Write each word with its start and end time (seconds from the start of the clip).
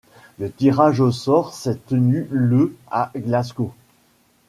Le 0.39 0.51
tirage 0.51 0.99
au 0.99 1.11
sort 1.11 1.53
s'est 1.53 1.77
tenu 1.87 2.25
le 2.31 2.75
à 2.89 3.11
Glasgow. 3.15 3.71